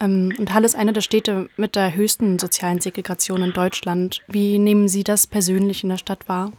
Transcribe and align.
Ähm, 0.00 0.32
und 0.38 0.54
Halle 0.54 0.66
ist 0.66 0.76
eine 0.76 0.92
der 0.92 1.00
Städte 1.00 1.48
mit 1.56 1.76
der 1.76 1.94
höchsten 1.94 2.38
sozialen 2.38 2.80
Segregation 2.80 3.42
in 3.42 3.52
Deutschland. 3.52 4.22
Wie 4.28 4.58
nehmen 4.58 4.88
Sie 4.88 5.04
das 5.04 5.26
persönlich 5.26 5.82
in 5.82 5.90
der 5.90 5.98
Stadt 5.98 6.28
wahr? 6.28 6.52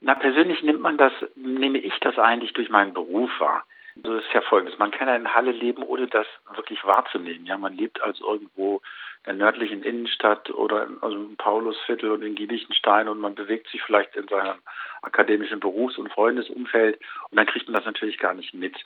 Na, 0.00 0.14
persönlich 0.14 0.62
nimmt 0.62 0.80
man 0.80 0.96
das, 0.96 1.12
nehme 1.36 1.78
ich 1.78 1.98
das 2.00 2.18
eigentlich 2.18 2.52
durch 2.54 2.70
meinen 2.70 2.94
Beruf 2.94 3.30
wahr. 3.38 3.64
Also 4.02 4.16
es 4.16 4.24
ist 4.24 4.32
ja 4.32 4.40
folgendes, 4.40 4.78
man 4.78 4.90
kann 4.90 5.08
ja 5.08 5.16
in 5.16 5.34
Halle 5.34 5.52
leben, 5.52 5.82
ohne 5.82 6.06
das 6.06 6.26
wirklich 6.54 6.82
wahrzunehmen. 6.84 7.44
Ja, 7.44 7.58
man 7.58 7.76
lebt 7.76 8.00
als 8.02 8.20
irgendwo 8.20 8.80
in 9.24 9.24
der 9.26 9.34
nördlichen 9.34 9.82
Innenstadt 9.82 10.50
oder 10.50 10.86
in, 10.86 10.96
also 11.02 11.16
im 11.16 11.36
Paulusviertel 11.36 12.10
und 12.10 12.22
in 12.22 12.34
Gielichtenstein 12.34 13.08
und 13.08 13.20
man 13.20 13.34
bewegt 13.34 13.68
sich 13.68 13.82
vielleicht 13.82 14.16
in 14.16 14.26
seinem 14.28 14.58
akademischen 15.02 15.60
Berufs- 15.60 15.98
und 15.98 16.10
Freundesumfeld 16.10 16.98
und 17.30 17.36
dann 17.36 17.46
kriegt 17.46 17.66
man 17.66 17.74
das 17.74 17.84
natürlich 17.84 18.18
gar 18.18 18.32
nicht 18.32 18.54
mit. 18.54 18.76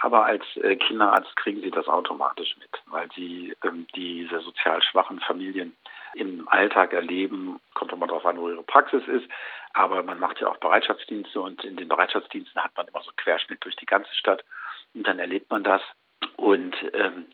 Aber 0.00 0.24
als 0.24 0.44
äh, 0.56 0.76
Kinderarzt 0.76 1.36
kriegen 1.36 1.60
sie 1.60 1.70
das 1.70 1.86
automatisch 1.86 2.56
mit, 2.58 2.70
weil 2.86 3.08
sie 3.14 3.54
ähm, 3.64 3.86
diese 3.94 4.40
sozial 4.40 4.82
schwachen 4.82 5.20
Familien 5.20 5.76
im 6.14 6.48
Alltag 6.48 6.92
erleben. 6.92 7.60
Kommt 7.74 7.92
immer 7.92 8.06
darauf 8.06 8.24
an, 8.24 8.38
wo 8.38 8.48
ihre 8.48 8.62
Praxis 8.62 9.06
ist. 9.06 9.28
Aber 9.74 10.02
man 10.02 10.18
macht 10.18 10.40
ja 10.40 10.48
auch 10.48 10.56
Bereitschaftsdienste 10.56 11.40
und 11.40 11.62
in 11.64 11.76
den 11.76 11.88
Bereitschaftsdiensten 11.88 12.62
hat 12.62 12.76
man 12.76 12.88
immer 12.88 13.02
so 13.02 13.12
Querschnitt 13.16 13.62
durch 13.62 13.76
die 13.76 13.86
ganze 13.86 14.12
Stadt. 14.14 14.42
Und 14.94 15.06
dann 15.06 15.18
erlebt 15.18 15.50
man 15.50 15.62
das. 15.62 15.82
Und 16.36 16.74
ähm, 16.94 17.26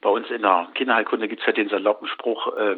bei 0.00 0.08
uns 0.08 0.28
in 0.30 0.42
der 0.42 0.68
Kinderheilkunde 0.74 1.28
gibt 1.28 1.42
es 1.42 1.46
ja 1.46 1.52
den 1.52 1.68
saloppen 1.68 2.08
Spruch, 2.08 2.56
äh, 2.56 2.76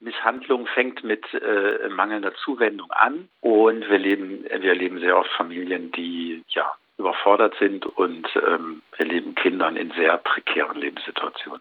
Misshandlung 0.00 0.66
fängt 0.66 1.04
mit 1.04 1.22
äh, 1.34 1.88
mangelnder 1.90 2.34
Zuwendung 2.34 2.90
an. 2.90 3.28
Und 3.42 3.88
wir 3.88 3.98
leben, 3.98 4.44
wir 4.44 4.70
erleben 4.70 4.98
sehr 4.98 5.18
oft 5.18 5.30
Familien, 5.32 5.92
die 5.92 6.42
ja 6.48 6.72
überfordert 7.00 7.54
sind 7.58 7.84
und 7.84 8.26
ähm, 8.46 8.82
erleben 8.98 9.34
Kindern 9.34 9.76
in 9.76 9.90
sehr 9.92 10.16
prekären 10.18 10.78
Lebenssituationen. 10.78 11.60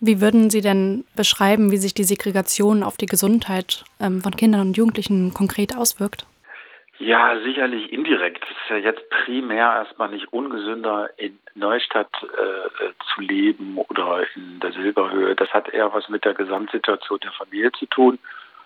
Wie 0.00 0.20
würden 0.20 0.50
Sie 0.50 0.60
denn 0.60 1.04
beschreiben, 1.16 1.70
wie 1.70 1.78
sich 1.78 1.94
die 1.94 2.04
Segregation 2.04 2.82
auf 2.82 2.96
die 2.96 3.06
Gesundheit 3.06 3.84
ähm, 4.00 4.20
von 4.20 4.36
Kindern 4.36 4.60
und 4.68 4.76
Jugendlichen 4.76 5.32
konkret 5.32 5.76
auswirkt? 5.76 6.26
Ja, 6.98 7.40
sicherlich 7.42 7.92
indirekt. 7.92 8.44
Es 8.44 8.50
ist 8.50 8.70
ja 8.70 8.76
jetzt 8.76 9.08
primär 9.10 9.66
erstmal 9.66 10.10
nicht 10.10 10.32
ungesünder, 10.32 11.10
in 11.16 11.38
Neustadt 11.54 12.12
äh, 12.22 12.92
zu 13.14 13.20
leben 13.20 13.78
oder 13.78 14.24
in 14.36 14.60
der 14.60 14.72
Silberhöhe. 14.72 15.34
Das 15.34 15.50
hat 15.52 15.68
eher 15.70 15.92
was 15.92 16.08
mit 16.08 16.24
der 16.24 16.34
Gesamtsituation 16.34 17.18
der 17.20 17.32
Familie 17.32 17.72
zu 17.72 17.86
tun. 17.86 18.18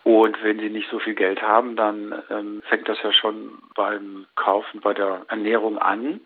Und 0.09 0.43
wenn 0.43 0.59
sie 0.59 0.71
nicht 0.71 0.89
so 0.89 0.99
viel 1.01 1.15
Geld 1.15 1.43
haben, 1.43 1.77
dann 1.77 2.23
ähm, 2.31 2.63
fängt 2.67 2.89
das 2.89 2.97
ja 3.03 3.13
schon 3.13 3.59
beim 3.75 4.27
Kaufen, 4.37 4.81
bei 4.81 4.95
der 4.95 5.27
Ernährung 5.29 5.77
an 5.77 6.23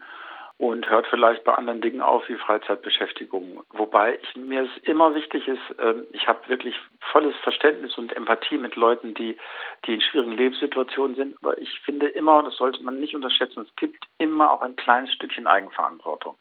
und 0.56 0.88
hört 0.88 1.08
vielleicht 1.08 1.42
bei 1.42 1.52
anderen 1.54 1.80
Dingen 1.80 2.00
auf 2.00 2.28
wie 2.28 2.36
Freizeitbeschäftigung. 2.36 3.64
Wobei 3.70 4.20
ich, 4.22 4.36
mir 4.36 4.62
es 4.62 4.84
immer 4.84 5.16
wichtig 5.16 5.48
ist, 5.48 5.80
äh, 5.80 5.94
ich 6.12 6.28
habe 6.28 6.48
wirklich 6.48 6.76
volles 7.10 7.34
Verständnis 7.42 7.98
und 7.98 8.14
Empathie 8.14 8.56
mit 8.56 8.76
Leuten, 8.76 9.14
die, 9.14 9.36
die 9.84 9.94
in 9.94 10.00
schwierigen 10.00 10.36
Lebenssituationen 10.36 11.16
sind. 11.16 11.36
Aber 11.42 11.58
ich 11.58 11.80
finde 11.80 12.06
immer, 12.06 12.40
das 12.44 12.54
sollte 12.58 12.84
man 12.84 13.00
nicht 13.00 13.16
unterschätzen, 13.16 13.66
es 13.68 13.74
gibt 13.74 14.04
immer 14.16 14.52
auch 14.52 14.62
ein 14.62 14.76
kleines 14.76 15.12
Stückchen 15.12 15.48
Eigenverantwortung. 15.48 16.36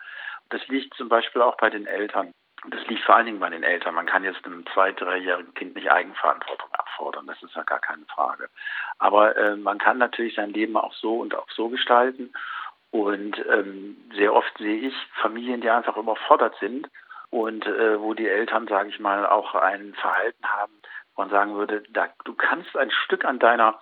Das 0.50 0.62
liegt 0.68 0.94
zum 0.94 1.10
Beispiel 1.10 1.42
auch 1.42 1.58
bei 1.58 1.72
den 1.72 1.88
Eltern. 1.88 2.34
Das 2.70 2.86
liegt 2.88 3.04
vor 3.04 3.16
allen 3.16 3.26
Dingen 3.26 3.40
bei 3.40 3.50
den 3.50 3.64
Eltern. 3.64 3.96
Man 3.96 4.06
kann 4.06 4.24
jetzt 4.24 4.46
einem 4.46 4.66
zwei-, 4.68 4.92
dreijährigen 4.92 5.54
Kind 5.56 5.76
nicht 5.76 5.92
Eigenverantwortung 5.92 6.70
abfordern. 6.74 7.26
Das 7.26 7.42
ist 7.42 7.56
ja 7.56 7.64
gar 7.64 7.80
keine 7.80 8.06
Frage. 8.06 8.50
Aber 9.00 9.36
äh, 9.36 9.56
man 9.56 9.80
kann 9.80 9.98
natürlich 9.98 10.36
sein 10.36 10.54
Leben 10.54 10.78
auch 10.78 10.94
so 10.94 11.20
und 11.20 11.34
auch 11.34 11.50
so 11.50 11.70
gestalten. 11.70 12.32
Und 12.92 13.44
ähm, 13.50 13.98
sehr 14.14 14.34
oft 14.34 14.56
sehe 14.60 14.88
ich 14.88 14.94
Familien, 15.22 15.62
die 15.62 15.70
einfach 15.70 15.98
überfordert 15.98 16.56
sind 16.60 16.88
und 17.32 17.66
äh, 17.66 18.00
wo 18.00 18.14
die 18.14 18.28
Eltern, 18.28 18.68
sage 18.68 18.90
ich 18.90 19.00
mal, 19.00 19.26
auch 19.26 19.56
ein 19.56 19.94
Verhalten 19.96 20.46
haben, 20.46 20.74
wo 21.16 21.24
man 21.24 21.32
sagen 21.32 21.56
würde, 21.56 21.84
da, 21.90 22.10
du 22.26 22.36
kannst 22.36 22.76
ein 22.78 22.92
Stück 22.92 23.26
an 23.26 23.40
deiner 23.40 23.80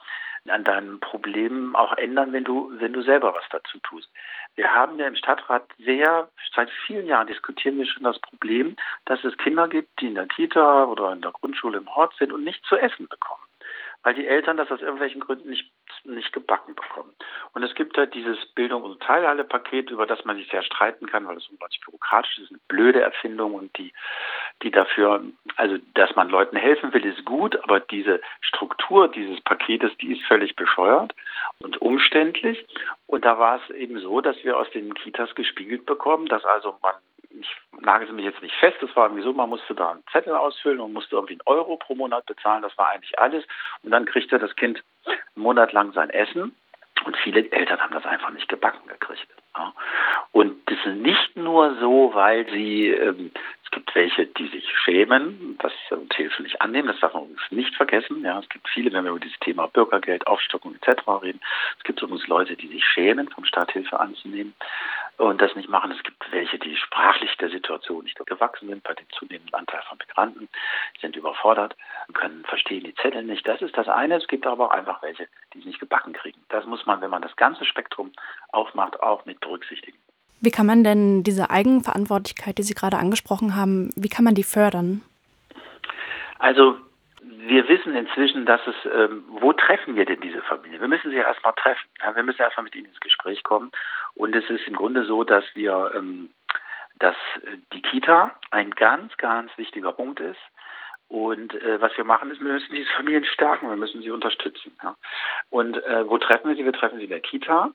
an 0.48 0.64
deinen 0.64 1.00
Problemen 1.00 1.76
auch 1.76 1.94
ändern, 1.98 2.34
wenn 2.34 2.44
du, 2.44 2.72
wenn 2.80 2.94
du 2.94 3.02
selber 3.02 3.34
was 3.34 3.44
dazu 3.50 3.80
tust. 3.80 4.10
Wir 4.56 4.74
haben 4.74 4.98
ja 5.00 5.08
im 5.08 5.16
Stadtrat 5.16 5.64
sehr, 5.78 6.30
seit 6.56 6.70
vielen 6.86 7.08
Jahren 7.08 7.28
diskutieren 7.28 7.78
wir 7.78 7.86
schon 7.86 8.04
das 8.04 8.20
Problem, 8.20 8.76
dass 9.06 9.24
es 9.24 9.38
Kinder 9.38 9.68
gibt, 9.68 10.00
die 10.02 10.08
in 10.08 10.16
der 10.16 10.28
Kita 10.28 10.86
oder 10.86 11.14
in 11.14 11.22
der 11.22 11.32
Grundschule 11.32 11.78
im 11.78 11.96
Hort 11.96 12.14
sind 12.18 12.34
und 12.34 12.44
nicht 12.44 12.64
zu 12.66 12.76
essen 12.78 13.08
bekommen 13.08 13.39
weil 14.10 14.16
die 14.16 14.26
Eltern 14.26 14.58
das 14.58 14.72
aus 14.72 14.82
irgendwelchen 14.82 15.22
Gründen 15.22 15.52
nicht, 15.52 15.72
nicht 16.04 16.34
gebacken 16.34 16.74
bekommen. 16.74 17.14
Und 17.54 17.62
es 17.62 17.76
gibt 17.76 17.96
halt 17.96 18.16
dieses 18.16 18.44
Bildung- 18.56 18.82
und 18.82 19.00
Teilhabe-Paket, 19.04 19.92
über 19.92 20.08
das 20.08 20.26
man 20.26 20.36
sich 20.36 20.50
sehr 20.50 20.64
streiten 20.64 21.06
kann, 21.06 21.28
weil 21.28 21.38
es 21.38 21.48
unglaublich 21.48 21.80
bürokratisch 21.82 22.40
ist, 22.40 22.50
eine 22.50 22.60
blöde 22.68 23.02
Erfindung 23.02 23.54
und 23.54 23.78
die, 23.78 23.94
die 24.64 24.72
dafür, 24.72 25.22
also 25.58 25.78
dass 25.94 26.16
man 26.16 26.28
Leuten 26.28 26.58
helfen 26.58 26.92
will, 26.92 27.06
ist 27.06 27.24
gut, 27.24 27.56
aber 27.64 27.82
diese 27.82 28.20
Struktur 28.42 29.10
dieses 29.10 29.42
Paketes, 29.42 29.96
die 29.98 30.14
ist 30.14 30.26
völlig 30.26 30.56
bescheuert 30.56 31.14
und 31.60 31.80
umständlich. 31.80 32.66
Und 33.06 33.26
da 33.26 33.38
war 33.38 33.62
es 33.62 33.76
eben 33.76 34.00
so, 34.00 34.22
dass 34.22 34.44
wir 34.44 34.58
aus 34.58 34.72
den 34.72 34.96
Kitas 34.96 35.36
gespiegelt 35.36 35.86
bekommen, 35.86 36.26
dass 36.26 36.44
also 36.46 36.76
man 36.82 36.96
ich 37.30 37.48
nagel 37.80 38.12
mich 38.12 38.26
jetzt 38.26 38.42
nicht 38.42 38.56
fest, 38.56 38.78
das 38.82 38.96
war 38.96 39.06
irgendwie 39.06 39.24
so, 39.24 39.34
man 39.34 39.50
musste 39.50 39.76
da 39.76 39.92
einen 39.92 40.04
Zettel 40.12 40.36
ausfüllen 40.36 40.80
und 40.80 40.94
musste 40.94 41.16
irgendwie 41.16 41.34
einen 41.34 41.42
Euro 41.46 41.78
pro 41.78 41.96
Monat 41.96 42.26
bezahlen, 42.26 42.64
das 42.64 42.78
war 42.78 42.90
eigentlich 42.90 43.18
alles. 43.20 43.46
Und 43.84 43.92
dann 43.92 44.06
kriegte 44.06 44.40
das 44.40 44.56
Kind 44.56 44.84
einen 45.06 45.44
Monat 45.44 45.72
lang 45.72 45.92
sein 45.94 46.10
Essen 46.10 46.56
und 47.06 47.18
viele 47.18 47.50
Eltern 47.52 47.80
haben 47.80 47.94
das 47.94 48.06
einfach 48.06 48.32
nicht 48.32 48.50
gebacken 48.50 48.88
gekriegt. 48.88 49.28
Und 50.32 50.62
das 50.70 50.78
ist 50.86 50.96
nicht 50.98 51.36
nur 51.36 51.76
so, 51.80 52.12
weil 52.14 52.46
sie, 52.52 52.88
ähm, 52.88 53.32
es 53.64 53.72
gibt 53.72 53.94
welche, 53.96 54.26
die 54.28 54.48
sich 54.48 54.66
schämen, 54.84 55.58
das 55.60 55.74
und 55.90 56.14
Hilfe 56.14 56.44
nicht 56.44 56.62
annehmen, 56.62 56.88
das 56.88 57.00
darf 57.00 57.14
man 57.14 57.24
übrigens 57.24 57.52
nicht 57.52 57.76
vergessen. 57.76 58.24
Ja, 58.24 58.40
es 58.40 58.48
gibt 58.50 58.70
viele, 58.70 58.92
wenn 58.94 59.04
wir 59.04 59.12
über 59.12 59.20
dieses 59.20 59.40
Thema 59.40 59.68
Bürgergeld, 59.68 60.28
Aufstockung 60.28 60.76
etc. 60.76 61.02
reden, 61.22 61.42
es 61.78 61.84
gibt 61.84 62.02
übrigens 62.02 62.28
Leute, 62.28 62.56
die 62.56 62.68
sich 62.68 62.86
schämen, 62.86 63.30
vom 63.30 63.44
Staat 63.44 63.72
Hilfe 63.72 64.00
anzunehmen 64.00 64.54
und 65.20 65.42
das 65.42 65.56
nicht 65.56 65.70
machen. 65.70 65.92
Es 65.92 66.02
gibt 66.04 66.32
welche, 66.32 66.58
die 66.58 66.76
sprachlich 66.78 67.36
der 67.38 67.50
Situation 67.50 68.04
nicht 68.04 68.18
gewachsen 68.26 68.70
sind, 68.70 68.84
bei 68.84 68.94
dem 68.94 69.06
zunehmenden 69.12 69.54
Anteil 69.54 69.82
von 69.88 69.98
Migranten, 69.98 70.48
sind 71.02 71.16
überfordert, 71.16 71.76
können 72.14 72.44
verstehen 72.46 72.86
die 72.86 72.96
Zettel 72.96 73.24
nicht. 73.24 73.48
Das 73.48 73.62
ist 73.62 73.78
das 73.78 73.88
eine. 73.88 74.16
Es 74.16 74.28
gibt 74.28 74.48
aber 74.48 74.68
auch 74.68 74.72
einfach 74.72 75.02
welche, 75.02 75.28
die 75.54 75.60
es 75.60 75.66
nicht 75.66 75.80
gebacken 75.80 76.14
kriegen. 76.14 76.40
Das 76.50 76.66
muss 76.66 76.86
man, 76.86 77.02
wenn 77.02 77.10
man 77.10 77.22
das 77.22 77.36
ganze 77.36 77.66
Spektrum 77.66 78.12
aufmacht, 78.52 79.02
auch 79.02 79.26
mit 79.26 79.40
berücksichtigen. 79.42 79.98
Wie 80.42 80.52
kann 80.52 80.66
man 80.66 80.86
denn 80.86 81.24
diese 81.24 81.50
Eigenverantwortlichkeit, 81.50 82.58
die 82.58 82.64
Sie 82.64 82.74
gerade 82.74 82.98
angesprochen 82.98 83.58
haben, 83.58 83.92
wie 83.98 84.08
kann 84.08 84.24
man 84.24 84.36
die 84.36 84.44
fördern? 84.44 85.02
Also 86.38 86.78
wir 87.50 87.68
wissen 87.68 87.96
inzwischen, 87.96 88.46
dass 88.46 88.62
es, 88.68 88.76
ähm, 88.94 89.24
wo 89.28 89.54
treffen 89.54 89.96
wir 89.96 90.06
denn 90.06 90.22
diese 90.22 90.42
Familie? 90.42 90.80
Wir 90.80 90.88
müssen 90.88 91.10
sie 91.10 91.18
erstmal 91.18 91.54
treffen. 91.54 91.88
Ja, 92.02 92.16
wir 92.16 92.24
müssen 92.24 92.42
erstmal 92.42 92.66
mit 92.66 92.76
ihnen 92.76 92.86
ins 92.86 93.00
Gespräch 93.00 93.44
kommen. 93.44 93.72
Und 94.20 94.36
es 94.36 94.50
ist 94.50 94.68
im 94.68 94.76
Grunde 94.76 95.06
so, 95.06 95.24
dass 95.24 95.46
wir, 95.54 95.94
ähm, 95.96 96.30
dass 97.00 97.16
die 97.72 97.82
Kita 97.82 98.36
ein 98.52 98.72
ganz, 98.72 99.16
ganz 99.16 99.50
wichtiger 99.58 99.94
Punkt 99.94 100.20
ist. 100.20 100.42
Und 101.08 101.54
äh, 101.54 101.80
was 101.80 101.96
wir 101.96 102.04
machen, 102.04 102.30
ist, 102.30 102.42
wir 102.42 102.52
müssen 102.52 102.76
diese 102.76 102.92
Familien 102.98 103.24
stärken, 103.24 103.70
wir 103.70 103.78
müssen 103.78 104.02
sie 104.02 104.12
unterstützen. 104.12 104.78
Ja. 104.84 104.98
Und 105.50 105.82
äh, 105.86 106.08
wo 106.10 106.18
treffen 106.18 106.50
wir 106.50 106.58
sie? 106.58 106.66
Wir 106.66 106.74
treffen 106.74 106.98
sie 106.98 107.06
in 107.06 107.12
der 107.12 107.22
Kita. 107.22 107.72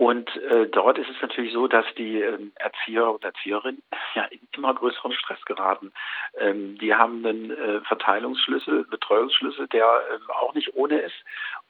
Und 0.00 0.34
äh, 0.38 0.66
dort 0.66 0.98
ist 0.98 1.10
es 1.10 1.22
natürlich 1.22 1.52
so, 1.52 1.68
dass 1.68 1.84
die 1.96 2.20
ähm, 2.20 2.52
Erzieher 2.56 3.08
und 3.08 3.22
Erzieherinnen 3.22 3.82
ja 4.14 4.24
in 4.24 4.40
immer 4.56 4.74
größeren 4.74 5.12
Stress 5.12 5.44
geraten. 5.44 5.92
Ähm, 6.38 6.78
die 6.78 6.94
haben 6.94 7.24
einen 7.24 7.50
äh, 7.50 7.80
Verteilungsschlüssel, 7.82 8.86
Betreuungsschlüssel, 8.86 9.68
der 9.68 9.86
ähm, 10.14 10.30
auch 10.30 10.54
nicht 10.54 10.74
ohne 10.74 11.00
ist. 11.00 11.22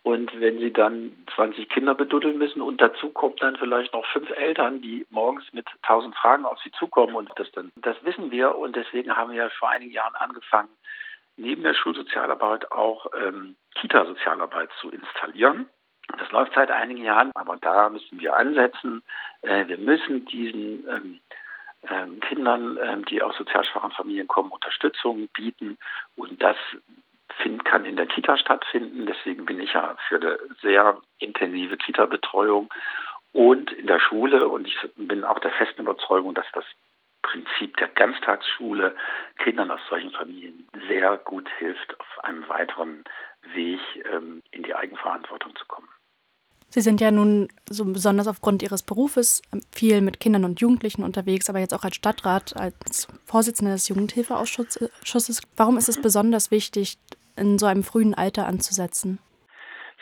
Und 0.02 0.40
wenn 0.40 0.58
sie 0.58 0.72
dann 0.72 1.12
20 1.34 1.68
Kinder 1.68 1.94
beduddeln 1.94 2.38
müssen 2.38 2.62
und 2.62 2.80
dazu 2.80 3.10
kommt 3.10 3.42
dann 3.42 3.56
vielleicht 3.56 3.92
noch 3.92 4.06
fünf 4.06 4.30
Eltern, 4.30 4.80
die 4.80 5.06
morgens 5.10 5.44
mit 5.52 5.66
tausend 5.82 6.16
Fragen 6.16 6.46
auf 6.46 6.58
sie 6.60 6.70
zukommen 6.72 7.14
und 7.14 7.30
das 7.36 7.50
dann, 7.52 7.70
das 7.76 8.02
wissen 8.02 8.30
wir 8.30 8.56
und 8.56 8.76
deswegen 8.76 9.14
haben 9.14 9.32
wir 9.32 9.50
vor 9.50 9.68
einigen 9.68 9.92
Jahren 9.92 10.14
angefangen, 10.14 10.70
neben 11.36 11.62
der 11.62 11.74
Schulsozialarbeit 11.74 12.72
auch 12.72 13.06
ähm, 13.14 13.56
Kita-Sozialarbeit 13.74 14.70
zu 14.80 14.90
installieren. 14.90 15.68
Das 16.18 16.30
läuft 16.32 16.54
seit 16.54 16.70
einigen 16.70 17.04
Jahren, 17.04 17.30
aber 17.34 17.56
da 17.58 17.88
müssen 17.90 18.18
wir 18.18 18.36
ansetzen. 18.36 19.02
Äh, 19.42 19.68
wir 19.68 19.78
müssen 19.78 20.24
diesen 20.24 20.88
ähm, 20.88 21.20
ähm, 21.88 22.20
Kindern, 22.20 22.78
ähm, 22.82 23.04
die 23.04 23.22
aus 23.22 23.36
sozial 23.36 23.64
schwachen 23.64 23.92
Familien 23.92 24.28
kommen, 24.28 24.50
Unterstützung 24.50 25.28
bieten. 25.28 25.78
Und 26.16 26.42
das 26.42 26.56
find, 27.42 27.64
kann 27.64 27.84
in 27.84 27.96
der 27.96 28.06
Kita 28.06 28.36
stattfinden. 28.36 29.06
Deswegen 29.06 29.44
bin 29.44 29.60
ich 29.60 29.72
ja 29.72 29.96
für 30.08 30.16
eine 30.16 30.38
sehr 30.62 31.00
intensive 31.18 31.76
Kita-Betreuung 31.76 32.72
und 33.32 33.72
in 33.72 33.86
der 33.86 34.00
Schule. 34.00 34.48
Und 34.48 34.66
ich 34.66 34.76
bin 34.96 35.24
auch 35.24 35.38
der 35.38 35.52
festen 35.52 35.82
Überzeugung, 35.82 36.34
dass 36.34 36.46
das 36.52 36.64
Prinzip 37.22 37.76
der 37.76 37.88
Ganztagsschule 37.88 38.94
Kindern 39.38 39.70
aus 39.70 39.80
solchen 39.88 40.10
Familien 40.10 40.66
sehr 40.88 41.18
gut 41.18 41.48
hilft, 41.58 41.98
auf 42.00 42.24
einem 42.24 42.48
weiteren 42.48 43.04
Weg 43.54 43.80
ähm, 44.10 44.42
in 44.50 44.62
die 44.62 44.74
Eigenverantwortung 44.74 45.54
zu 45.56 45.64
kommen. 45.66 45.88
Sie 46.72 46.80
sind 46.80 47.00
ja 47.00 47.10
nun 47.10 47.48
so 47.68 47.84
besonders 47.84 48.28
aufgrund 48.28 48.62
Ihres 48.62 48.82
Berufes 48.82 49.42
ähm, 49.52 49.60
viel 49.72 50.00
mit 50.00 50.20
Kindern 50.20 50.44
und 50.44 50.60
Jugendlichen 50.60 51.02
unterwegs, 51.02 51.50
aber 51.50 51.58
jetzt 51.58 51.74
auch 51.74 51.84
als 51.84 51.96
Stadtrat, 51.96 52.56
als 52.56 53.08
Vorsitzender 53.24 53.72
des 53.72 53.88
Jugendhilfeausschusses. 53.88 55.42
Warum 55.56 55.76
ist 55.76 55.88
es 55.88 56.00
besonders 56.00 56.50
wichtig, 56.50 56.96
in 57.40 57.58
so 57.58 57.66
einem 57.66 57.82
frühen 57.82 58.14
Alter 58.14 58.46
anzusetzen? 58.46 59.18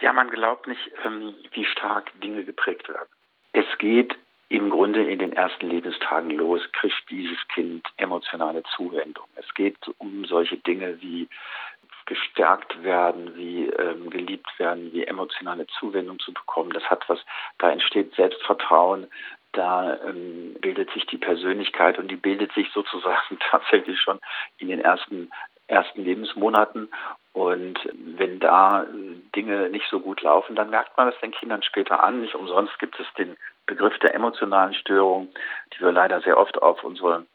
Ja, 0.00 0.12
man 0.12 0.30
glaubt 0.30 0.66
nicht, 0.66 0.90
ähm, 1.04 1.34
wie 1.52 1.64
stark 1.64 2.12
Dinge 2.20 2.44
geprägt 2.44 2.88
werden. 2.88 3.08
Es 3.52 3.66
geht 3.78 4.16
im 4.48 4.70
Grunde 4.70 5.04
in 5.04 5.18
den 5.18 5.32
ersten 5.32 5.68
Lebenstagen 5.68 6.30
los, 6.30 6.60
kriegt 6.72 7.10
dieses 7.10 7.38
Kind 7.48 7.86
emotionale 7.96 8.62
Zuwendung. 8.76 9.26
Es 9.36 9.52
geht 9.54 9.76
um 9.98 10.24
solche 10.24 10.56
Dinge 10.56 11.00
wie 11.00 11.28
gestärkt 12.06 12.82
werden, 12.82 13.36
wie 13.36 13.66
ähm, 13.66 14.08
geliebt 14.08 14.48
werden, 14.58 14.92
wie 14.94 15.04
emotionale 15.04 15.66
Zuwendung 15.66 16.18
zu 16.18 16.32
bekommen. 16.32 16.70
Das 16.70 16.84
hat 16.84 17.06
was, 17.08 17.18
da 17.58 17.70
entsteht 17.70 18.14
Selbstvertrauen, 18.14 19.08
da 19.52 19.98
ähm, 20.04 20.56
bildet 20.60 20.90
sich 20.92 21.04
die 21.06 21.18
Persönlichkeit 21.18 21.98
und 21.98 22.08
die 22.08 22.16
bildet 22.16 22.52
sich 22.52 22.70
sozusagen 22.74 23.38
tatsächlich 23.50 24.00
schon 24.00 24.18
in 24.56 24.68
den 24.68 24.80
ersten 24.80 25.30
ersten 25.68 26.02
Lebensmonaten. 26.02 26.88
Und 27.38 27.78
wenn 28.16 28.40
da 28.40 28.84
Dinge 29.36 29.70
nicht 29.70 29.86
so 29.88 30.00
gut 30.00 30.22
laufen, 30.22 30.56
dann 30.56 30.70
merkt 30.70 30.96
man 30.96 31.08
das 31.08 31.20
den 31.20 31.30
Kindern 31.30 31.62
später 31.62 32.02
an. 32.02 32.20
Nicht 32.20 32.34
umsonst 32.34 32.76
gibt 32.80 32.98
es 32.98 33.06
den 33.16 33.36
Begriff 33.64 33.96
der 34.00 34.14
emotionalen 34.14 34.74
Störung, 34.74 35.28
die 35.72 35.80
wir 35.80 35.92
leider 35.92 36.20
sehr 36.20 36.36
oft 36.36 36.60
auf 36.60 36.82
unsere 36.82 37.26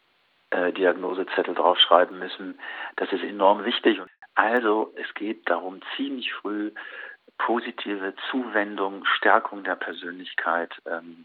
äh, 0.50 0.72
Diagnosezettel 0.72 1.54
draufschreiben 1.54 2.18
müssen. 2.18 2.60
Das 2.96 3.10
ist 3.12 3.22
enorm 3.22 3.64
wichtig. 3.64 3.98
Also 4.34 4.92
es 4.96 5.14
geht 5.14 5.48
darum, 5.48 5.80
ziemlich 5.96 6.34
früh 6.34 6.72
positive 7.38 8.12
Zuwendung, 8.30 9.06
Stärkung 9.06 9.64
der 9.64 9.76
Persönlichkeit 9.76 10.70
ähm, 10.86 11.24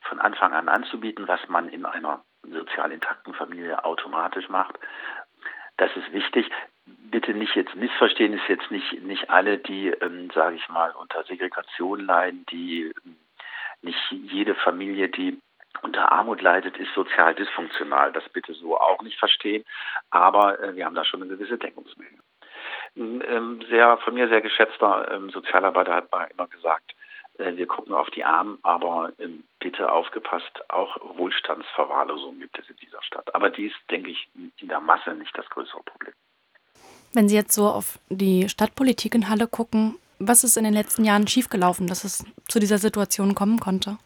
von 0.00 0.18
Anfang 0.18 0.54
an 0.54 0.68
anzubieten, 0.68 1.28
was 1.28 1.40
man 1.48 1.68
in 1.68 1.86
einer 1.86 2.24
sozial 2.42 2.90
intakten 2.90 3.32
Familie 3.34 3.84
automatisch 3.84 4.48
macht. 4.48 4.76
Das 5.78 5.90
ist 5.96 6.12
wichtig. 6.12 6.50
Bitte 6.86 7.32
nicht 7.32 7.54
jetzt 7.54 7.74
missverstehen, 7.74 8.34
ist 8.34 8.48
jetzt 8.48 8.70
nicht, 8.70 9.02
nicht 9.02 9.30
alle, 9.30 9.58
die, 9.58 9.88
ähm, 9.88 10.30
sage 10.34 10.56
ich 10.56 10.68
mal, 10.68 10.90
unter 10.90 11.24
Segregation 11.24 12.04
leiden, 12.04 12.44
die 12.50 12.92
ähm, 13.04 13.16
nicht 13.80 13.98
jede 14.10 14.54
Familie, 14.54 15.08
die 15.08 15.40
unter 15.82 16.10
Armut 16.10 16.42
leidet, 16.42 16.76
ist 16.76 16.92
sozial 16.94 17.34
dysfunktional. 17.34 18.12
Das 18.12 18.28
bitte 18.30 18.52
so 18.54 18.78
auch 18.78 19.00
nicht 19.02 19.18
verstehen. 19.18 19.64
Aber 20.10 20.60
äh, 20.60 20.74
wir 20.74 20.84
haben 20.84 20.94
da 20.96 21.04
schon 21.04 21.22
eine 21.22 21.30
gewisse 21.30 21.58
Deckungsmenge. 21.58 22.18
Ein 22.96 23.22
ähm, 23.26 23.60
sehr, 23.70 23.96
von 23.98 24.14
mir 24.14 24.28
sehr 24.28 24.40
geschätzter 24.40 25.12
ähm, 25.12 25.30
Sozialarbeiter 25.30 25.94
hat 25.94 26.12
mal 26.12 26.28
immer 26.32 26.48
gesagt, 26.48 26.94
wir 27.38 27.66
gucken 27.66 27.94
auf 27.94 28.10
die 28.10 28.24
Armen, 28.24 28.58
aber 28.62 29.12
ähm, 29.18 29.44
bitte 29.60 29.90
aufgepasst, 29.90 30.50
auch 30.68 30.96
Wohlstandsverwahrlosung 31.16 32.40
gibt 32.40 32.58
es 32.58 32.68
in 32.68 32.76
dieser 32.76 33.02
Stadt. 33.02 33.34
Aber 33.34 33.50
die 33.50 33.66
ist, 33.66 33.76
denke 33.90 34.10
ich, 34.10 34.28
in 34.34 34.68
der 34.68 34.80
Masse 34.80 35.14
nicht 35.14 35.36
das 35.36 35.48
größere 35.50 35.82
Problem. 35.84 36.12
Wenn 37.14 37.28
Sie 37.28 37.36
jetzt 37.36 37.54
so 37.54 37.68
auf 37.68 37.98
die 38.10 38.48
Stadtpolitik 38.48 39.14
in 39.14 39.28
Halle 39.28 39.46
gucken, 39.46 39.96
was 40.18 40.44
ist 40.44 40.56
in 40.56 40.64
den 40.64 40.74
letzten 40.74 41.04
Jahren 41.04 41.28
schiefgelaufen, 41.28 41.86
dass 41.86 42.04
es 42.04 42.24
zu 42.48 42.58
dieser 42.58 42.78
Situation 42.78 43.34
kommen 43.34 43.60
konnte? 43.60 43.98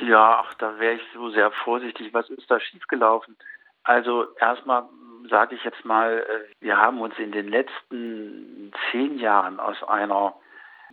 Ja, 0.00 0.44
ach, 0.44 0.54
da 0.54 0.78
wäre 0.78 0.94
ich 0.94 1.02
so 1.14 1.30
sehr 1.30 1.50
vorsichtig. 1.50 2.14
Was 2.14 2.30
ist 2.30 2.50
da 2.50 2.58
schiefgelaufen? 2.58 3.36
Also 3.84 4.26
erstmal 4.38 4.84
sage 5.28 5.54
ich 5.54 5.64
jetzt 5.64 5.84
mal, 5.84 6.18
äh, 6.18 6.64
wir 6.64 6.76
haben 6.76 7.00
uns 7.00 7.16
in 7.18 7.32
den 7.32 7.48
letzten 7.48 8.72
zehn 8.90 9.18
Jahren 9.18 9.60
aus 9.60 9.82
einer 9.84 10.34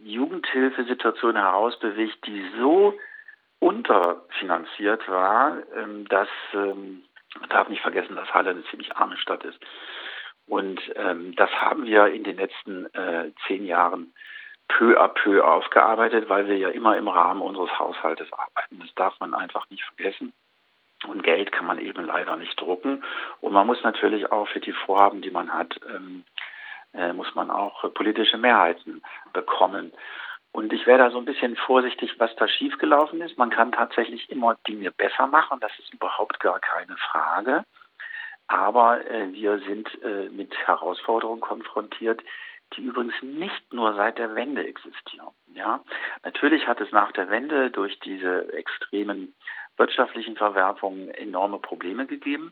Jugendhilfesituation 0.04 1.36
herausbewegt, 1.36 2.26
die 2.26 2.44
so 2.60 2.94
unterfinanziert 3.60 5.08
war, 5.08 5.58
ähm, 5.76 6.08
dass 6.08 6.30
ähm, 6.54 7.04
man 7.40 7.50
darf 7.50 7.70
nicht 7.70 7.82
vergessen, 7.82 8.16
dass 8.16 8.34
Halle 8.34 8.52
eine 8.52 8.64
ziemlich 8.66 8.96
arme 8.96 9.18
Stadt 9.18 9.44
ist. 9.44 9.60
Und 10.48 10.82
ähm, 10.96 11.36
das 11.36 11.52
haben 11.52 11.86
wir 11.86 12.08
in 12.08 12.24
den 12.24 12.38
letzten 12.38 12.86
äh, 12.94 13.32
zehn 13.46 13.66
Jahren 13.66 14.14
peu 14.68 15.00
à 15.00 15.08
peu 15.08 15.44
aufgearbeitet, 15.44 16.30
weil 16.30 16.48
wir 16.48 16.58
ja 16.58 16.70
immer 16.70 16.98
im 16.98 17.08
Rahmen 17.08 17.42
unseres 17.42 17.78
Haushaltes 17.78 18.32
arbeiten. 18.34 18.80
Das 18.80 18.94
darf 18.96 19.20
man 19.20 19.34
einfach 19.34 19.70
nicht 19.70 19.84
vergessen. 19.84 20.34
Und 21.08 21.24
Geld 21.24 21.52
kann 21.52 21.66
man 21.66 21.80
eben 21.80 22.06
leider 22.06 22.36
nicht 22.36 22.60
drucken. 22.60 23.04
Und 23.42 23.54
man 23.54 23.68
muss 23.68 23.82
natürlich 23.84 24.32
auch 24.32 24.48
für 24.48 24.60
die 24.60 24.74
Vorhaben, 24.74 25.22
die 25.22 25.32
man 25.32 25.54
hat, 25.54 25.80
muss 27.14 27.34
man 27.36 27.52
auch 27.52 27.84
äh, 27.84 27.90
politische 27.90 28.38
Mehrheiten 28.38 29.02
bekommen. 29.34 29.92
Und 30.52 30.74
ich 30.74 30.88
wäre 30.88 30.98
da 30.98 31.12
so 31.12 31.20
ein 31.20 31.26
bisschen 31.26 31.56
vorsichtig, 31.56 32.16
was 32.18 32.36
da 32.36 32.48
schiefgelaufen 32.48 33.22
ist. 33.22 33.38
Man 33.38 33.52
kann 33.52 33.72
tatsächlich 33.72 34.30
immer 34.30 34.56
Dinge 34.68 34.92
besser 34.92 35.28
machen, 35.28 35.60
das 35.60 35.72
ist 35.78 35.94
überhaupt 35.94 36.40
gar 36.40 36.60
keine 36.60 36.98
Frage. 36.98 37.64
Aber 38.48 39.06
äh, 39.06 39.32
wir 39.32 39.60
sind 39.60 39.88
äh, 40.02 40.30
mit 40.30 40.56
Herausforderungen 40.66 41.42
konfrontiert, 41.42 42.24
die 42.74 42.82
übrigens 42.82 43.14
nicht 43.22 43.74
nur 43.74 43.94
seit 43.94 44.18
der 44.18 44.36
Wende 44.36 44.66
existieren. 44.66 45.30
Ja, 45.54 45.84
natürlich 46.24 46.68
hat 46.68 46.82
es 46.82 46.92
nach 46.92 47.12
der 47.12 47.30
Wende 47.30 47.70
durch 47.72 48.00
diese 48.00 48.52
extremen 48.54 49.36
wirtschaftlichen 49.78 50.36
Verwerfungen 50.36 51.10
enorme 51.10 51.60
Probleme 51.60 52.06
gegeben. 52.06 52.52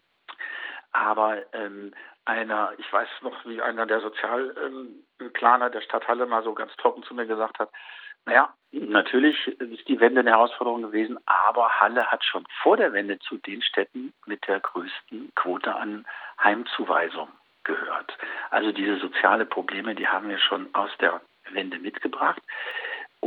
Aber 0.97 1.38
ähm, 1.53 1.94
einer, 2.25 2.73
ich 2.77 2.91
weiß 2.91 3.07
noch, 3.21 3.45
wie 3.45 3.61
einer 3.61 3.85
der 3.85 4.01
Sozialplaner 4.01 5.69
der 5.69 5.81
Stadt 5.81 6.07
Halle 6.07 6.25
mal 6.25 6.44
so 6.44 6.53
ganz 6.55 6.75
trocken 6.77 7.03
zu 7.03 7.13
mir 7.13 7.27
gesagt 7.27 7.59
hat, 7.59 7.69
naja, 8.25 8.51
natürlich 8.71 9.47
ist 9.47 9.88
die 9.88 9.99
Wende 9.99 10.21
eine 10.21 10.31
Herausforderung 10.31 10.81
gewesen, 10.81 11.19
aber 11.27 11.79
Halle 11.79 12.07
hat 12.07 12.25
schon 12.25 12.45
vor 12.63 12.77
der 12.77 12.94
Wende 12.94 13.19
zu 13.19 13.38
den 13.38 13.61
Städten 13.61 14.11
mit 14.25 14.47
der 14.47 14.59
größten 14.59 15.31
Quote 15.35 15.73
an 15.73 16.05
Heimzuweisung 16.44 17.29
gehört. 17.63 18.17
Also 18.49 18.71
diese 18.71 18.97
soziale 18.97 19.45
Probleme, 19.45 19.94
die 19.94 20.07
haben 20.07 20.29
wir 20.29 20.39
schon 20.39 20.73
aus 20.73 20.89
der 20.99 21.21
Wende 21.51 21.77
mitgebracht. 21.77 22.41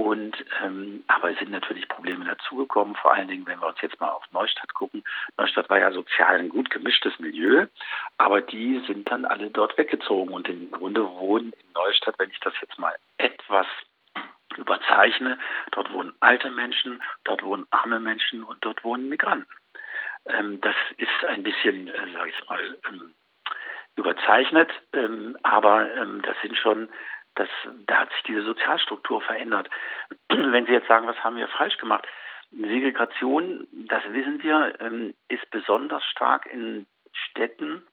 Und 0.01 0.35
ähm, 0.65 1.05
aber 1.09 1.31
es 1.31 1.39
sind 1.39 1.51
natürlich 1.51 1.87
Probleme 1.87 2.25
dazugekommen, 2.25 2.95
vor 2.95 3.13
allen 3.13 3.29
Dingen, 3.29 3.47
wenn 3.47 3.61
wir 3.61 3.69
uns 3.69 3.83
jetzt 3.83 4.01
mal 4.01 4.09
auf 4.09 4.25
Neustadt 4.33 4.73
gucken. 4.73 5.05
Neustadt 5.37 5.69
war 5.69 5.79
ja 5.79 5.93
sozial 5.93 6.39
ein 6.39 6.49
gut 6.49 6.71
gemischtes 6.71 7.19
Milieu, 7.19 7.67
aber 8.17 8.41
die 8.41 8.83
sind 8.87 9.11
dann 9.11 9.27
alle 9.27 9.51
dort 9.51 9.77
weggezogen 9.77 10.33
und 10.33 10.49
im 10.49 10.71
Grunde 10.71 11.07
wohnen 11.07 11.53
in 11.53 11.73
Neustadt, 11.75 12.15
wenn 12.19 12.31
ich 12.31 12.41
das 12.41 12.55
jetzt 12.63 12.79
mal 12.79 12.95
etwas 13.19 13.67
überzeichne, 14.57 15.39
dort 15.73 15.93
wohnen 15.93 16.15
alte 16.21 16.51
Menschen, 16.51 17.03
dort 17.25 17.43
wohnen 17.43 17.67
arme 17.71 18.01
Menschen 18.01 18.43
und 18.43 18.65
dort 18.65 18.83
wohnen 18.83 19.11
Migranten. 19.11 19.53
Ähm, 20.25 20.63
das 20.63 20.77
ist 20.97 21.25
ein 21.29 21.43
bisschen, 21.43 21.89
äh, 21.89 22.13
sage 22.15 22.31
ich 22.31 22.49
mal, 22.49 22.79
ähm, 22.89 23.15
überzeichnet, 23.97 24.71
ähm, 24.95 25.37
aber 25.43 25.95
ähm, 25.95 26.23
das 26.23 26.37
sind 26.41 26.57
schon 26.57 26.89
das, 27.35 27.49
da 27.87 28.01
hat 28.01 28.11
sich 28.13 28.23
diese 28.25 28.43
Sozialstruktur 28.43 29.21
verändert. 29.23 29.69
Wenn 30.29 30.67
Sie 30.67 30.73
jetzt 30.73 30.89
sagen, 30.89 31.07
was 31.07 31.23
haben 31.23 31.37
wir 31.37 31.49
falsch 31.49 31.79
gemacht? 31.79 32.07
Segregation, 32.51 33.67
das 33.73 34.03
wissen 34.13 34.43
wir, 34.43 34.75
ähm, 34.81 35.15
ist 35.29 35.49
besonders 35.51 36.05
stark 36.05 36.47
in 36.47 36.87
Städten, 37.13 37.87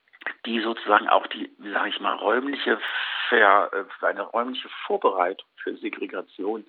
die 0.46 0.60
sozusagen 0.60 1.08
auch 1.08 1.26
die, 1.28 1.50
sage 1.72 1.90
ich 1.90 2.00
mal, 2.00 2.14
räumliche 2.14 2.78
äh, 3.30 3.84
eine 4.00 4.22
räumliche 4.22 4.68
Vorbereitung 4.86 5.46
für 5.62 5.76
Segregation 5.76 6.64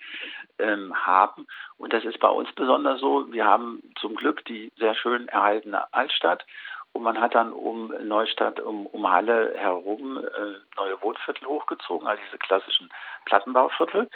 ähm, 0.57 0.93
haben. 0.93 1.47
Und 1.77 1.93
das 1.93 2.03
ist 2.03 2.19
bei 2.19 2.27
uns 2.27 2.51
besonders 2.53 2.99
so. 2.99 3.31
Wir 3.31 3.45
haben 3.45 3.81
zum 3.99 4.15
Glück 4.15 4.43
die 4.45 4.71
sehr 4.77 4.95
schön 4.95 5.27
erhaltene 5.29 5.91
Altstadt 5.93 6.45
und 6.93 7.03
man 7.03 7.19
hat 7.21 7.35
dann 7.35 7.53
um 7.53 7.93
Neustadt, 8.01 8.59
um, 8.59 8.85
um 8.87 9.09
Halle 9.09 9.53
herum 9.55 10.17
äh, 10.17 10.77
neue 10.77 11.01
Wohnviertel 11.01 11.47
hochgezogen, 11.47 12.07
also 12.07 12.21
diese 12.25 12.37
klassischen 12.37 12.89
Plattenbauviertel. 13.25 14.09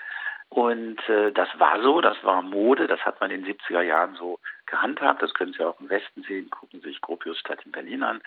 Und 0.50 1.00
äh, 1.10 1.32
das 1.32 1.50
war 1.58 1.82
so, 1.82 2.02
das 2.02 2.22
war 2.24 2.42
Mode, 2.42 2.88
das 2.88 3.00
hat 3.02 3.20
man 3.20 3.32
in 3.32 3.44
den 3.44 3.56
70er 3.56 3.82
Jahren 3.82 4.16
so 4.16 4.40
gehandhabt. 4.68 5.22
Das 5.22 5.34
können 5.34 5.54
Sie 5.54 5.64
auch 5.64 5.80
im 5.80 5.90
Westen 5.90 6.24
sehen, 6.24 6.50
gucken 6.50 6.82
Sie 6.82 6.90
sich 6.90 7.02
Gropiusstadt 7.02 7.66
in 7.66 7.72
Berlin 7.72 8.04
an. 8.04 8.22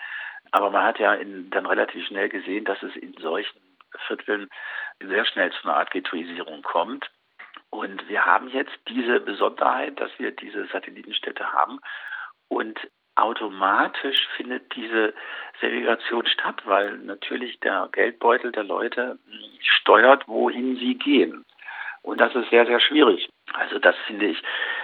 Aber 0.51 0.69
man 0.69 0.83
hat 0.83 0.99
ja 0.99 1.13
in, 1.13 1.49
dann 1.51 1.65
relativ 1.65 2.05
schnell 2.07 2.29
gesehen, 2.29 2.65
dass 2.65 2.81
es 2.83 2.95
in 2.95 3.13
solchen 3.13 3.59
Vierteln 4.07 4.49
sehr 4.99 5.25
schnell 5.25 5.51
zu 5.51 5.63
einer 5.63 5.77
Art 5.77 5.91
Ghettoisierung 5.91 6.63
kommt. 6.63 7.09
Und 7.69 8.07
wir 8.09 8.25
haben 8.25 8.49
jetzt 8.49 8.77
diese 8.87 9.19
Besonderheit, 9.19 9.99
dass 9.99 10.11
wir 10.17 10.31
diese 10.31 10.65
Satellitenstädte 10.67 11.51
haben. 11.51 11.79
Und 12.49 12.79
automatisch 13.17 14.27
findet 14.35 14.75
diese 14.75 15.13
Segregation 15.59 16.25
statt, 16.27 16.61
weil 16.65 16.97
natürlich 16.99 17.59
der 17.59 17.89
Geldbeutel 17.91 18.51
der 18.51 18.63
Leute 18.63 19.17
steuert, 19.59 20.27
wohin 20.27 20.75
sie 20.77 20.95
gehen. 20.95 21.45
Und 22.03 22.21
das 22.21 22.33
ist 22.35 22.49
sehr, 22.49 22.65
sehr 22.65 22.79
schwierig. 22.79 23.27
Also 23.53 23.79
das 23.79 23.95
finde 24.05 24.27
ich, 24.27 24.41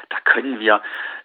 da 0.10 0.20
können 0.26 0.60
wir, 0.60 0.82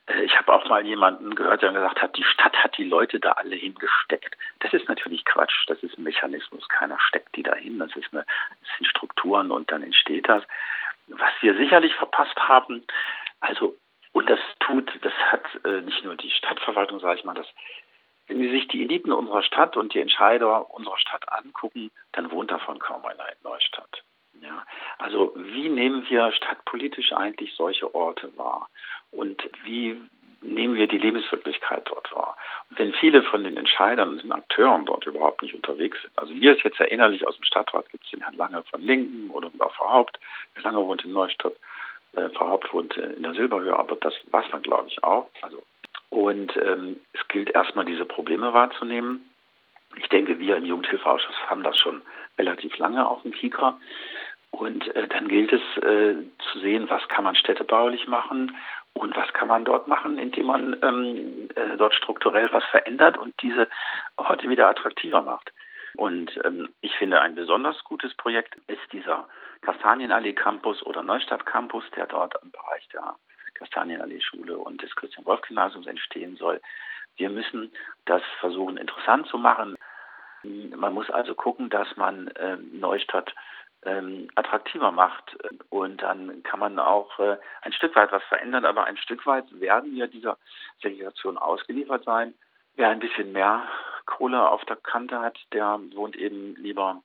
äh, 0.06 0.22
ich 0.22 0.36
habe 0.38 0.52
auch 0.52 0.68
mal 0.68 0.86
jemanden 0.86 1.34
gehört, 1.34 1.62
der 1.62 1.72
gesagt 1.72 2.00
hat, 2.00 2.16
die 2.16 2.24
Stadt 2.24 2.56
hat 2.62 2.76
die 2.78 2.84
Leute 2.84 3.18
da 3.18 3.32
alle 3.32 3.56
hingesteckt. 3.56 4.36
Das 4.60 4.72
ist 4.72 4.88
natürlich 4.88 5.24
Quatsch, 5.24 5.64
das 5.66 5.82
ist 5.82 5.98
ein 5.98 6.04
Mechanismus, 6.04 6.68
keiner 6.68 6.98
steckt 7.00 7.34
die 7.34 7.42
dahin, 7.42 7.80
das, 7.80 7.94
ist 7.96 8.12
eine, 8.12 8.24
das 8.60 8.76
sind 8.76 8.86
Strukturen 8.86 9.50
und 9.50 9.72
dann 9.72 9.82
entsteht 9.82 10.28
das. 10.28 10.44
Was 11.08 11.32
wir 11.40 11.56
sicherlich 11.56 11.94
verpasst 11.94 12.36
haben, 12.36 12.84
also 13.40 13.74
und 14.18 14.28
das 14.28 14.40
tut, 14.58 14.90
das 15.02 15.12
hat 15.30 15.44
äh, 15.64 15.80
nicht 15.82 16.04
nur 16.04 16.16
die 16.16 16.30
Stadtverwaltung, 16.30 16.98
sage 16.98 17.20
ich 17.20 17.24
mal, 17.24 17.34
das 17.34 17.46
wenn 18.26 18.40
Sie 18.40 18.50
sich 18.50 18.68
die 18.68 18.82
Eliten 18.82 19.10
unserer 19.10 19.42
Stadt 19.42 19.76
und 19.76 19.94
die 19.94 20.00
Entscheider 20.00 20.70
unserer 20.74 20.98
Stadt 20.98 21.24
angucken, 21.32 21.90
dann 22.12 22.30
wohnt 22.30 22.50
davon 22.50 22.78
kaum 22.78 23.02
einer 23.06 23.26
in 23.26 23.38
Neustadt. 23.42 24.02
Ja, 24.42 24.66
also 24.98 25.32
wie 25.34 25.70
nehmen 25.70 26.04
wir 26.10 26.30
stadtpolitisch 26.32 27.12
eigentlich 27.14 27.54
solche 27.54 27.94
Orte 27.94 28.36
wahr? 28.36 28.68
Und 29.10 29.48
wie 29.64 29.98
nehmen 30.42 30.74
wir 30.74 30.88
die 30.88 30.98
Lebenswirklichkeit 30.98 31.88
dort 31.88 32.14
wahr? 32.14 32.36
Und 32.68 32.78
wenn 32.78 32.92
viele 32.92 33.22
von 33.22 33.44
den 33.44 33.56
Entscheidern 33.56 34.10
und 34.10 34.22
den 34.22 34.32
Akteuren 34.32 34.84
dort 34.84 35.06
überhaupt 35.06 35.42
nicht 35.42 35.54
unterwegs 35.54 36.00
sind, 36.02 36.12
also 36.18 36.34
mir 36.34 36.54
ist 36.54 36.64
jetzt 36.64 36.78
erinnerlich 36.78 37.26
aus 37.26 37.36
dem 37.36 37.44
Stadtrat 37.44 37.88
gibt 37.88 38.04
es 38.04 38.10
den 38.10 38.20
Herrn 38.20 38.36
Lange 38.36 38.62
von 38.64 38.82
Linken 38.82 39.30
oder 39.30 39.50
Frau 39.70 39.90
Haupt, 39.90 40.20
Herr 40.52 40.64
Lange 40.64 40.86
wohnt 40.86 41.04
in 41.04 41.12
Neustadt, 41.12 41.54
äh, 42.16 42.28
Haupt 42.38 42.72
wohnt 42.72 42.96
in 42.96 43.22
der 43.22 43.34
Silberhöhe, 43.34 43.76
aber 43.76 43.96
das 43.96 44.14
es 44.14 44.50
dann 44.50 44.62
glaube 44.62 44.88
ich 44.88 45.02
auch. 45.02 45.28
Also 45.42 45.62
und 46.10 46.56
ähm, 46.56 47.00
es 47.12 47.26
gilt 47.28 47.50
erstmal 47.50 47.84
diese 47.84 48.04
Probleme 48.04 48.52
wahrzunehmen. 48.54 49.28
Ich 49.96 50.08
denke, 50.08 50.38
wir 50.38 50.56
im 50.56 50.64
Jugendhilfeausschuss 50.64 51.36
haben 51.48 51.62
das 51.62 51.78
schon 51.78 52.02
relativ 52.38 52.76
lange 52.78 53.06
auf 53.06 53.22
dem 53.22 53.32
Kika. 53.32 53.78
Und 54.50 54.94
äh, 54.96 55.06
dann 55.08 55.28
gilt 55.28 55.52
es 55.52 55.60
äh, 55.82 56.14
zu 56.50 56.58
sehen, 56.60 56.88
was 56.88 57.06
kann 57.08 57.24
man 57.24 57.36
städtebaulich 57.36 58.08
machen 58.08 58.56
und 58.94 59.14
was 59.16 59.32
kann 59.34 59.48
man 59.48 59.64
dort 59.64 59.88
machen, 59.88 60.18
indem 60.18 60.46
man 60.46 60.76
ähm, 60.82 61.48
äh, 61.54 61.76
dort 61.76 61.94
strukturell 61.94 62.48
was 62.52 62.64
verändert 62.64 63.18
und 63.18 63.34
diese 63.42 63.68
Orte 64.16 64.48
wieder 64.48 64.68
attraktiver 64.68 65.22
macht. 65.22 65.52
Und 65.94 66.38
ähm, 66.44 66.68
ich 66.80 66.94
finde, 66.96 67.20
ein 67.20 67.34
besonders 67.34 67.82
gutes 67.84 68.14
Projekt 68.14 68.56
ist 68.66 68.92
dieser 68.92 69.28
Kastanienallee 69.62 70.34
Campus 70.34 70.82
oder 70.84 71.02
Neustadt 71.02 71.46
Campus, 71.46 71.84
der 71.96 72.06
dort 72.06 72.34
im 72.42 72.50
Bereich 72.50 72.88
der 72.88 73.16
Kastanienallee-Schule 73.54 74.56
und 74.56 74.82
des 74.82 74.94
Christian-Wolf-Gymnasiums 74.96 75.86
entstehen 75.86 76.36
soll. 76.36 76.60
Wir 77.16 77.30
müssen 77.30 77.72
das 78.04 78.22
versuchen 78.38 78.76
interessant 78.76 79.26
zu 79.26 79.38
machen. 79.38 79.76
Man 80.44 80.94
muss 80.94 81.10
also 81.10 81.34
gucken, 81.34 81.68
dass 81.68 81.96
man 81.96 82.28
äh, 82.28 82.56
Neustadt 82.56 83.34
ähm, 83.84 84.28
attraktiver 84.34 84.92
macht 84.92 85.36
und 85.68 86.02
dann 86.02 86.42
kann 86.42 86.60
man 86.60 86.78
auch 86.78 87.18
äh, 87.18 87.36
ein 87.62 87.72
Stück 87.72 87.94
weit 87.96 88.12
was 88.12 88.22
verändern, 88.24 88.64
aber 88.64 88.84
ein 88.84 88.96
Stück 88.96 89.26
weit 89.26 89.44
werden 89.60 89.94
wir 89.94 90.06
dieser 90.06 90.36
Segregation 90.80 91.38
ausgeliefert 91.38 92.04
sein. 92.04 92.34
Wer 92.74 92.90
ein 92.90 93.00
bisschen 93.00 93.32
mehr 93.32 93.62
Kohle 94.08 94.48
auf 94.48 94.64
der 94.64 94.76
Kante 94.76 95.20
hat, 95.20 95.38
der 95.52 95.78
wohnt 95.94 96.16
eben 96.16 96.56
lieber 96.56 97.02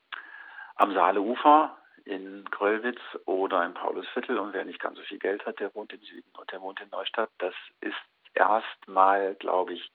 am 0.76 0.94
Saaleufer 0.94 1.78
in 2.06 2.46
Gröllwitz 2.46 3.02
oder 3.26 3.66
im 3.66 3.74
Paulusviertel 3.74 4.40
und 4.40 4.54
wer 4.54 4.64
nicht 4.64 4.80
ganz 4.80 4.98
so 4.98 5.04
viel 5.04 5.20
Geld 5.20 5.46
hat, 5.46 5.60
der 5.60 5.76
wohnt 5.76 5.92
im 5.92 6.02
Süden 6.02 6.32
und 6.38 6.50
der 6.52 6.62
wohnt 6.62 6.80
in 6.82 6.90
Neustadt. 6.90 7.30
Das 7.40 7.54
ist 7.82 7.96
erstmal, 8.34 9.36
glaube 9.36 9.74
ich, 9.74 9.92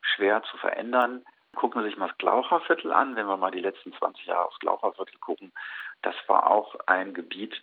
schwer 0.00 0.42
zu 0.44 0.56
verändern. 0.56 1.26
Gucken 1.54 1.82
Sie 1.82 1.90
sich 1.90 1.98
mal 1.98 2.08
das 2.08 2.18
Glaucherviertel 2.18 2.90
an, 2.90 3.16
wenn 3.16 3.26
wir 3.26 3.36
mal 3.36 3.50
die 3.50 3.60
letzten 3.60 3.92
20 3.92 4.24
Jahre 4.24 4.46
aufs 4.46 4.58
Glaucherviertel 4.58 5.18
gucken. 5.18 5.52
Das 6.00 6.14
war 6.26 6.50
auch 6.50 6.74
ein 6.86 7.12
Gebiet, 7.12 7.62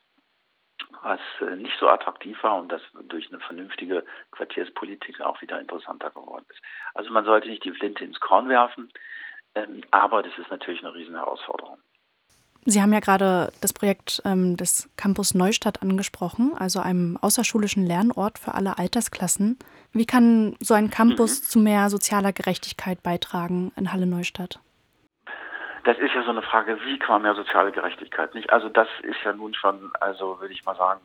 was 1.01 1.19
äh, 1.41 1.55
nicht 1.55 1.77
so 1.79 1.87
attraktiv 1.87 2.41
war 2.43 2.55
und 2.55 2.71
das 2.71 2.81
durch 3.07 3.27
eine 3.29 3.39
vernünftige 3.39 4.03
Quartierspolitik 4.31 5.21
auch 5.21 5.41
wieder 5.41 5.59
interessanter 5.59 6.09
geworden 6.11 6.45
ist. 6.49 6.61
Also 6.93 7.11
man 7.11 7.25
sollte 7.25 7.49
nicht 7.49 7.63
die 7.63 7.71
Flinte 7.71 8.03
ins 8.03 8.19
Korn 8.19 8.49
werfen, 8.49 8.91
ähm, 9.55 9.83
aber 9.91 10.23
das 10.23 10.37
ist 10.37 10.49
natürlich 10.49 10.83
eine 10.83 10.93
riesen 10.93 11.15
Herausforderung. 11.15 11.77
Sie 12.65 12.81
haben 12.81 12.93
ja 12.93 13.01
gerade 13.01 13.51
das 13.59 13.73
Projekt 13.73 14.21
ähm, 14.23 14.55
des 14.55 14.89
Campus 14.95 15.33
Neustadt 15.33 15.81
angesprochen, 15.81 16.53
also 16.57 16.79
einem 16.79 17.17
außerschulischen 17.17 17.85
Lernort 17.85 18.39
für 18.39 18.53
alle 18.53 18.77
Altersklassen. 18.77 19.59
Wie 19.91 20.05
kann 20.05 20.55
so 20.61 20.73
ein 20.73 20.89
Campus 20.89 21.41
mhm. 21.41 21.45
zu 21.45 21.59
mehr 21.59 21.89
sozialer 21.89 22.31
Gerechtigkeit 22.31 23.03
beitragen 23.03 23.73
in 23.75 23.91
Halle 23.91 24.05
Neustadt? 24.05 24.59
Das 25.83 25.97
ist 25.97 26.13
ja 26.13 26.23
so 26.23 26.29
eine 26.29 26.41
Frage, 26.41 26.77
wie 26.85 26.99
man 27.07 27.21
mehr 27.23 27.35
soziale 27.35 27.71
Gerechtigkeit 27.71 28.33
nicht? 28.33 28.51
Also 28.51 28.69
das 28.69 28.87
ist 29.01 29.21
ja 29.23 29.33
nun 29.33 29.53
schon, 29.53 29.91
also 29.99 30.39
würde 30.39 30.53
ich 30.53 30.63
mal 30.65 30.75
sagen, 30.75 31.01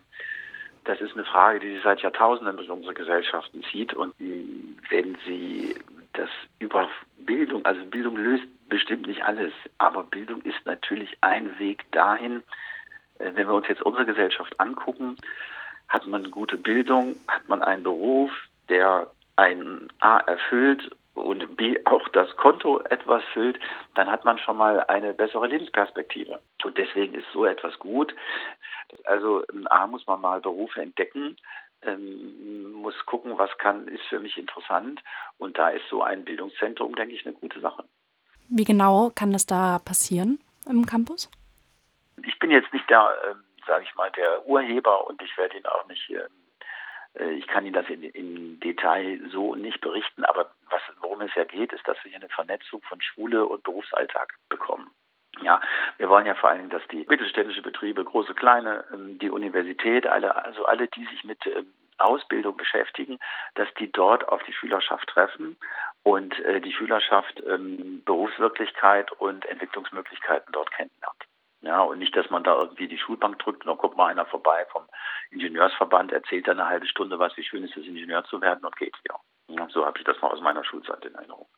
das 0.85 1.01
ist 1.01 1.15
eine 1.15 1.25
Frage, 1.25 1.61
die 1.61 1.75
sich 1.75 1.83
seit 1.83 2.01
Jahrtausenden 2.01 2.57
durch 2.57 2.71
unsere 2.71 2.95
Gesellschaften 2.95 3.63
zieht. 3.65 3.93
Und 3.93 4.15
wenn 4.19 5.19
Sie 5.27 5.75
das 6.13 6.31
über 6.61 6.89
Bildung, 7.19 7.65
also 7.67 7.85
Bildung 7.87 8.17
löst 8.17 8.45
bestimmt 8.69 9.07
nicht 9.07 9.23
alles, 9.23 9.53
aber 9.79 10.05
Bildung 10.05 10.41
ist 10.43 10.65
natürlich 10.65 11.17
ein 11.21 11.59
Weg 11.59 11.91
dahin. 11.93 12.43
Äh, 13.19 13.33
wenn 13.35 13.49
wir 13.49 13.55
uns 13.55 13.69
jetzt 13.69 13.83
unsere 13.83 14.07
Gesellschaft 14.07 14.59
angucken, 14.61 15.17
hat 15.89 16.07
man 16.07 16.31
gute 16.31 16.57
Bildung, 16.57 17.17
hat 17.29 17.49
man 17.49 17.63
einen 17.63 17.83
Beruf, 17.83 18.31
der 18.69 19.11
ein 19.37 19.89
A 20.01 20.19
erfüllt 20.19 20.91
und 21.19 21.57
B 21.57 21.79
auch 21.85 22.09
das 22.09 22.35
Konto 22.37 22.81
etwas 22.81 23.23
füllt, 23.33 23.59
dann 23.95 24.11
hat 24.11 24.25
man 24.25 24.39
schon 24.39 24.57
mal 24.57 24.81
eine 24.85 25.15
bessere 25.15 25.47
Lebensperspektive. 25.47 26.41
Und 26.65 26.79
deswegen 26.79 27.15
ist 27.15 27.27
so 27.33 27.45
etwas 27.45 27.79
gut. 27.79 28.15
Also 29.05 29.45
A 29.67 29.87
muss 29.87 30.07
man 30.07 30.21
mal 30.21 30.41
Berufe 30.41 30.81
entdecken, 30.81 31.37
ähm, 31.83 32.73
muss 32.73 32.95
gucken, 33.07 33.39
was 33.39 33.57
kann, 33.59 33.89
ist 33.89 34.05
für 34.09 34.21
mich 34.21 34.37
interessant. 34.39 35.03
Und 35.39 35.59
da 35.59 35.69
ist 35.69 35.89
so 35.89 36.03
ein 36.03 36.25
Bildungszentrum, 36.25 36.95
denke 36.95 37.15
ich, 37.15 37.27
eine 37.27 37.35
gute 37.35 37.61
Sache. 37.61 37.85
Wie 38.49 38.65
genau 38.65 39.11
kann 39.15 39.33
das 39.33 39.47
da 39.47 39.79
passieren 39.79 40.41
im 40.69 40.87
Campus? 40.87 41.31
Ich 42.25 42.39
bin 42.39 42.51
jetzt 42.51 42.73
nicht 42.73 42.89
der, 42.91 43.09
äh, 43.25 43.35
sage 43.67 43.85
ich 43.85 43.95
mal, 43.95 44.11
der 44.13 44.47
Urheber 44.47 45.07
und 45.07 45.23
ich 45.23 45.37
werde 45.37 45.59
ihn 45.59 45.67
auch 45.67 45.87
nicht, 45.87 46.11
ähm, 46.11 46.17
äh, 46.17 46.48
ich 47.21 47.47
kann 47.47 47.65
Ihnen 47.65 47.75
das 47.75 47.89
in, 47.89 48.03
in, 48.03 48.61
Detail 48.61 49.21
so 49.31 49.55
nicht 49.55 49.81
berichten, 49.81 50.25
aber 50.25 50.51
was, 50.71 50.83
worum 51.01 51.21
es 51.23 51.35
ja 51.35 51.45
geht, 51.45 51.73
ist, 51.73 51.87
dass 51.87 51.97
wir 52.03 52.11
hier 52.11 52.21
eine 52.21 52.29
Vernetzung 52.29 52.83
von 52.83 53.01
Schule 53.01 53.47
und 53.47 53.63
Berufsalltag 53.63 54.35
bekommen. 54.49 54.91
Ja, 55.41 55.61
wir 55.99 56.09
wollen 56.09 56.27
ja 56.27 56.35
vor 56.35 56.51
allen 56.51 56.59
Dingen, 56.59 56.71
dass 56.71 56.87
die 56.89 57.07
mittelständische 57.09 57.63
Betriebe, 57.63 58.05
große, 58.05 58.35
kleine, 58.35 58.85
ähm, 58.93 59.19
die 59.19 59.31
Universität, 59.31 60.07
alle, 60.07 60.35
also 60.45 60.65
alle, 60.65 60.89
die 60.89 61.05
sich 61.07 61.25
mit 61.25 61.47
ähm, 61.47 61.73
Ausbildung 61.99 62.57
beschäftigen, 62.57 63.19
dass 63.55 63.69
die 63.75 63.91
dort 63.91 64.29
auf 64.29 64.43
die 64.45 64.53
Schülerschaft 64.53 65.09
treffen 65.09 65.57
und 66.03 66.39
äh, 66.41 66.61
die 66.61 66.73
Schülerschaft 66.73 67.43
ähm, 67.47 68.03
Berufswirklichkeit 68.05 69.13
und 69.13 69.45
Entwicklungsmöglichkeiten 69.47 70.53
dort 70.53 70.71
kennenlernt. 70.73 71.25
Ja, 71.61 71.83
und 71.83 71.99
nicht, 71.99 72.17
dass 72.17 72.31
man 72.31 72.45
da 72.45 72.57
irgendwie 72.57 72.87
die 72.87 72.99
Schulbank 72.99 73.39
drückt 73.41 73.65
und 73.65 73.69
dann 73.69 73.79
kommt 73.79 73.97
mal 73.97 74.07
einer 74.07 74.27
vorbei 74.27 74.65
vom 74.71 74.87
Ingenieursverband, 75.31 76.13
erzählt 76.13 76.47
dann 76.47 76.61
eine 76.61 76.69
halbe 76.69 76.87
Stunde 76.87 77.19
was, 77.19 77.37
wie 77.37 77.43
schön 77.43 77.65
ist 77.65 77.77
es, 77.77 77.85
Ingenieur 77.85 78.25
zu 78.25 78.41
werden 78.41 78.65
und 78.65 78.77
geht 78.77 78.97
wieder. 79.03 79.19
Ja, 79.49 79.69
so 79.69 79.85
habe 79.85 79.99
ich 79.99 80.05
das 80.05 80.21
mal 80.21 80.31
aus 80.31 80.41
meiner 80.41 80.65
Schulzeit 80.65 81.05
in 81.05 81.15
Erinnerung. 81.15 81.49